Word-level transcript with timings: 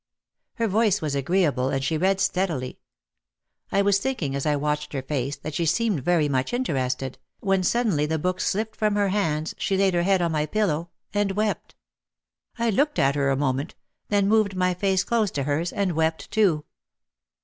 Her 0.55 0.65
voice 0.67 0.99
was 0.99 1.13
agreeable 1.13 1.69
and 1.69 1.83
she 1.83 1.95
read 1.95 2.19
steadily. 2.19 2.79
I 3.71 3.83
was 3.83 3.99
thinking 3.99 4.33
as 4.35 4.47
I 4.47 4.55
watched 4.55 4.93
her 4.93 5.03
face 5.03 5.35
that 5.35 5.53
she 5.53 5.67
seemed 5.67 5.99
very 6.03 6.27
much 6.27 6.53
interested, 6.55 7.19
when 7.39 7.61
suddenly 7.61 8.07
the 8.07 8.17
book 8.17 8.39
slipped 8.39 8.75
from 8.75 8.95
her 8.95 9.09
hands, 9.09 9.53
she 9.59 9.77
laid 9.77 9.93
her 9.93 10.01
head 10.01 10.19
on 10.23 10.31
my 10.31 10.47
pillow 10.47 10.89
and 11.13 11.33
wept. 11.33 11.75
I 12.57 12.71
looked 12.71 12.97
at 12.97 13.13
her 13.13 13.29
a 13.29 13.37
moment, 13.37 13.75
then 14.09 14.27
moved 14.27 14.55
my 14.55 14.73
face 14.73 15.03
close 15.03 15.29
to 15.29 15.43
hers 15.43 15.71
and 15.71 15.91
wept 15.91 16.31
too. 16.31 16.65